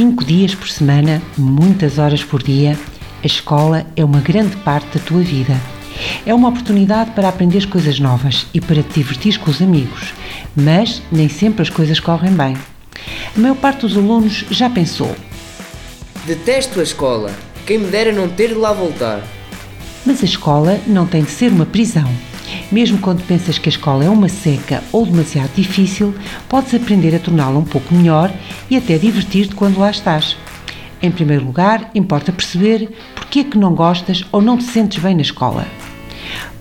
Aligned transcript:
cinco 0.00 0.24
dias 0.24 0.54
por 0.54 0.66
semana, 0.66 1.20
muitas 1.36 1.98
horas 1.98 2.24
por 2.24 2.42
dia, 2.42 2.74
a 3.22 3.26
escola 3.26 3.84
é 3.94 4.02
uma 4.02 4.20
grande 4.20 4.56
parte 4.56 4.96
da 4.96 5.04
tua 5.04 5.20
vida. 5.20 5.54
É 6.24 6.32
uma 6.32 6.48
oportunidade 6.48 7.10
para 7.10 7.28
aprender 7.28 7.66
coisas 7.66 8.00
novas 8.00 8.46
e 8.54 8.62
para 8.62 8.82
te 8.82 8.94
divertir 8.94 9.38
com 9.38 9.50
os 9.50 9.60
amigos, 9.60 10.14
mas 10.56 11.02
nem 11.12 11.28
sempre 11.28 11.60
as 11.60 11.68
coisas 11.68 12.00
correm 12.00 12.32
bem. 12.32 12.56
A 13.36 13.38
maior 13.38 13.56
parte 13.56 13.82
dos 13.82 13.94
alunos 13.94 14.46
já 14.50 14.70
pensou: 14.70 15.14
Detesto 16.24 16.80
a 16.80 16.82
escola. 16.82 17.30
Quem 17.66 17.76
me 17.76 17.90
dera 17.90 18.10
não 18.10 18.26
ter 18.26 18.48
de 18.48 18.54
lá 18.54 18.72
voltar. 18.72 19.22
Mas 20.06 20.22
a 20.22 20.24
escola 20.24 20.80
não 20.86 21.06
tem 21.06 21.22
de 21.22 21.30
ser 21.30 21.52
uma 21.52 21.66
prisão. 21.66 22.10
Mesmo 22.70 22.98
quando 22.98 23.26
pensas 23.26 23.58
que 23.58 23.68
a 23.68 23.72
escola 23.72 24.04
é 24.04 24.08
uma 24.08 24.28
seca 24.28 24.82
ou 24.92 25.04
demasiado 25.04 25.50
difícil, 25.54 26.14
podes 26.48 26.74
aprender 26.74 27.14
a 27.14 27.18
torná-la 27.18 27.58
um 27.58 27.64
pouco 27.64 27.94
melhor 27.94 28.32
e 28.70 28.76
até 28.76 28.98
divertir-te 28.98 29.54
quando 29.54 29.78
lá 29.78 29.90
estás. 29.90 30.36
Em 31.02 31.10
primeiro 31.10 31.46
lugar, 31.46 31.90
importa 31.94 32.32
perceber 32.32 32.90
porque 33.14 33.40
é 33.40 33.44
que 33.44 33.58
não 33.58 33.74
gostas 33.74 34.24
ou 34.30 34.42
não 34.42 34.58
te 34.58 34.64
sentes 34.64 35.02
bem 35.02 35.14
na 35.14 35.22
escola. 35.22 35.66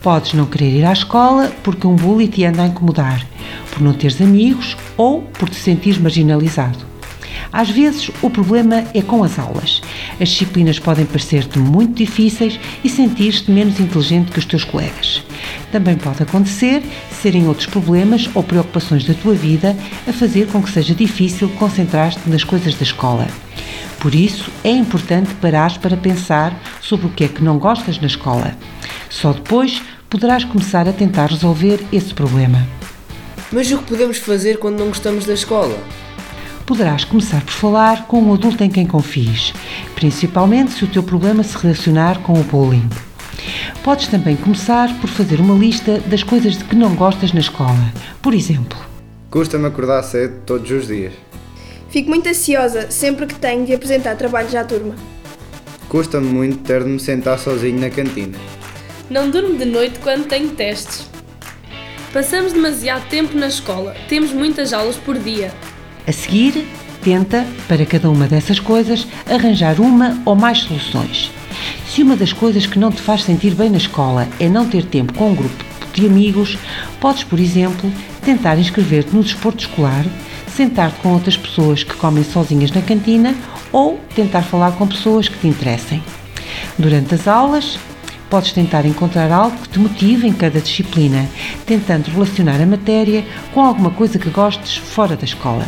Podes 0.00 0.32
não 0.32 0.46
querer 0.46 0.70
ir 0.70 0.84
à 0.84 0.92
escola 0.92 1.52
porque 1.62 1.86
um 1.86 1.96
bully 1.96 2.28
te 2.28 2.44
anda 2.44 2.62
a 2.62 2.66
incomodar, 2.66 3.26
por 3.70 3.82
não 3.82 3.92
teres 3.92 4.20
amigos 4.20 4.76
ou 4.96 5.22
por 5.22 5.48
te 5.48 5.56
sentires 5.56 5.98
marginalizado. 5.98 6.78
Às 7.52 7.70
vezes, 7.70 8.10
o 8.22 8.30
problema 8.30 8.84
é 8.94 9.02
com 9.02 9.24
as 9.24 9.38
aulas. 9.38 9.80
As 10.20 10.28
disciplinas 10.30 10.78
podem 10.78 11.06
parecer-te 11.06 11.58
muito 11.58 11.94
difíceis 11.94 12.58
e 12.82 12.88
sentir-te 12.88 13.50
menos 13.50 13.78
inteligente 13.78 14.32
que 14.32 14.38
os 14.38 14.44
teus 14.44 14.64
colegas. 14.64 15.22
Também 15.70 15.96
pode 15.96 16.22
acontecer 16.22 16.82
serem 17.22 17.46
outros 17.46 17.66
problemas 17.66 18.28
ou 18.34 18.42
preocupações 18.42 19.04
da 19.04 19.14
tua 19.14 19.34
vida 19.34 19.76
a 20.06 20.12
fazer 20.12 20.48
com 20.48 20.62
que 20.62 20.70
seja 20.70 20.94
difícil 20.94 21.48
concentrar-te 21.50 22.28
nas 22.28 22.42
coisas 22.42 22.74
da 22.74 22.82
escola. 22.82 23.26
Por 24.00 24.14
isso, 24.14 24.50
é 24.62 24.70
importante 24.70 25.34
parares 25.34 25.76
para 25.76 25.96
pensar 25.96 26.58
sobre 26.80 27.06
o 27.06 27.10
que 27.10 27.24
é 27.24 27.28
que 27.28 27.42
não 27.42 27.58
gostas 27.58 27.98
na 28.00 28.06
escola. 28.06 28.56
Só 29.10 29.32
depois 29.32 29.82
poderás 30.08 30.44
começar 30.44 30.88
a 30.88 30.92
tentar 30.92 31.26
resolver 31.26 31.80
esse 31.92 32.14
problema. 32.14 32.66
Mas 33.52 33.70
o 33.70 33.78
que 33.78 33.84
podemos 33.84 34.18
fazer 34.18 34.58
quando 34.58 34.78
não 34.78 34.88
gostamos 34.88 35.24
da 35.24 35.34
escola? 35.34 35.78
Poderás 36.68 37.02
começar 37.02 37.40
por 37.40 37.52
falar 37.52 38.06
com 38.06 38.20
um 38.20 38.34
adulto 38.34 38.62
em 38.62 38.68
quem 38.68 38.86
confies, 38.86 39.54
principalmente 39.94 40.72
se 40.72 40.84
o 40.84 40.86
teu 40.86 41.02
problema 41.02 41.42
se 41.42 41.56
relacionar 41.56 42.20
com 42.20 42.34
o 42.34 42.44
bullying. 42.44 42.86
Podes 43.82 44.08
também 44.08 44.36
começar 44.36 44.94
por 45.00 45.08
fazer 45.08 45.40
uma 45.40 45.54
lista 45.54 45.98
das 46.00 46.22
coisas 46.22 46.58
de 46.58 46.64
que 46.64 46.76
não 46.76 46.94
gostas 46.94 47.32
na 47.32 47.40
escola. 47.40 47.90
Por 48.20 48.34
exemplo, 48.34 48.78
Custa-me 49.30 49.64
acordar 49.64 50.02
cedo 50.02 50.42
todos 50.44 50.70
os 50.70 50.88
dias. 50.88 51.14
Fico 51.88 52.10
muito 52.10 52.28
ansiosa 52.28 52.90
sempre 52.90 53.24
que 53.24 53.36
tenho 53.36 53.64
de 53.64 53.72
apresentar 53.72 54.16
trabalhos 54.16 54.54
à 54.54 54.62
turma. 54.62 54.94
Custa-me 55.88 56.26
muito 56.26 56.58
ter 56.58 56.84
de 56.84 56.90
me 56.90 57.00
sentar 57.00 57.38
sozinho 57.38 57.80
na 57.80 57.88
cantina. 57.88 58.36
Não 59.08 59.30
durmo 59.30 59.56
de 59.56 59.64
noite 59.64 60.00
quando 60.00 60.26
tenho 60.26 60.50
testes. 60.50 61.08
Passamos 62.12 62.52
demasiado 62.52 63.08
tempo 63.08 63.34
na 63.38 63.46
escola, 63.46 63.96
temos 64.06 64.34
muitas 64.34 64.74
aulas 64.74 64.96
por 64.96 65.18
dia. 65.18 65.50
A 66.08 66.12
seguir, 66.12 66.66
tenta, 67.02 67.46
para 67.68 67.84
cada 67.84 68.10
uma 68.10 68.26
dessas 68.26 68.58
coisas, 68.58 69.06
arranjar 69.30 69.80
uma 69.80 70.20
ou 70.24 70.34
mais 70.34 70.60
soluções. 70.60 71.30
Se 71.86 72.02
uma 72.02 72.16
das 72.16 72.32
coisas 72.32 72.66
que 72.66 72.78
não 72.78 72.90
te 72.90 73.02
faz 73.02 73.24
sentir 73.24 73.54
bem 73.54 73.68
na 73.68 73.76
escola 73.76 74.26
é 74.40 74.48
não 74.48 74.66
ter 74.66 74.84
tempo 74.84 75.12
com 75.12 75.30
um 75.30 75.34
grupo 75.34 75.64
de 75.92 76.06
amigos, 76.06 76.56
podes, 77.00 77.24
por 77.24 77.38
exemplo, 77.38 77.92
tentar 78.24 78.58
inscrever-te 78.58 79.14
no 79.14 79.22
desporto 79.22 79.64
escolar, 79.64 80.04
sentar-te 80.54 80.98
com 81.00 81.12
outras 81.12 81.36
pessoas 81.36 81.82
que 81.82 81.94
comem 81.94 82.24
sozinhas 82.24 82.70
na 82.70 82.82
cantina 82.82 83.34
ou 83.72 84.00
tentar 84.14 84.42
falar 84.42 84.72
com 84.72 84.86
pessoas 84.86 85.28
que 85.28 85.38
te 85.38 85.48
interessem. 85.48 86.02
Durante 86.78 87.14
as 87.14 87.28
aulas, 87.28 87.78
podes 88.30 88.52
tentar 88.52 88.84
encontrar 88.86 89.30
algo 89.32 89.56
que 89.58 89.68
te 89.68 89.78
motive 89.78 90.26
em 90.26 90.32
cada 90.32 90.60
disciplina, 90.60 91.28
tentando 91.66 92.10
relacionar 92.10 92.60
a 92.60 92.66
matéria 92.66 93.24
com 93.52 93.60
alguma 93.60 93.90
coisa 93.90 94.18
que 94.18 94.30
gostes 94.30 94.76
fora 94.76 95.16
da 95.16 95.24
escola. 95.24 95.66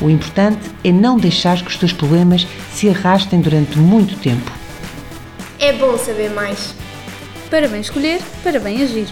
O 0.00 0.10
importante 0.10 0.70
é 0.84 0.92
não 0.92 1.16
deixar 1.16 1.60
que 1.60 1.68
os 1.68 1.76
teus 1.76 1.92
problemas 1.92 2.46
se 2.72 2.88
arrastem 2.88 3.40
durante 3.40 3.78
muito 3.78 4.16
tempo. 4.16 4.50
É 5.58 5.72
bom 5.72 5.96
saber 5.96 6.30
mais. 6.30 6.74
Para 7.50 7.68
bem 7.68 7.80
escolher, 7.80 8.20
para 8.42 8.58
bem 8.58 8.82
agir. 8.82 9.06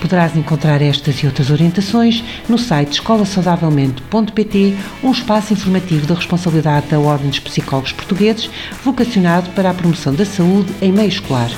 Poderás 0.00 0.36
encontrar 0.36 0.80
estas 0.80 1.16
e 1.16 1.26
outras 1.26 1.50
orientações 1.50 2.22
no 2.48 2.56
site 2.56 2.92
escolasaudavelmente.pt, 2.92 4.76
um 5.02 5.10
espaço 5.10 5.52
informativo 5.52 6.06
da 6.06 6.14
responsabilidade 6.14 6.86
da 6.86 7.00
Ordem 7.00 7.28
dos 7.28 7.40
Psicólogos 7.40 7.92
Portugueses, 7.92 8.48
vocacionado 8.84 9.50
para 9.50 9.70
a 9.70 9.74
promoção 9.74 10.14
da 10.14 10.24
saúde 10.24 10.72
em 10.80 10.92
meio 10.92 11.08
escolar. 11.08 11.50